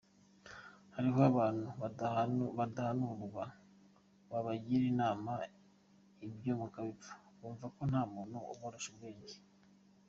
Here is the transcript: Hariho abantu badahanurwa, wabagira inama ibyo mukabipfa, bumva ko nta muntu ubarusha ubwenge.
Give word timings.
Hariho 0.93 1.19
abantu 1.31 1.67
badahanurwa, 2.59 3.45
wabagira 4.31 4.83
inama 4.93 5.31
ibyo 6.25 6.51
mukabipfa, 6.59 7.13
bumva 7.39 7.65
ko 7.75 7.81
nta 7.89 8.01
muntu 8.13 8.37
ubarusha 8.53 8.89
ubwenge. 8.91 9.37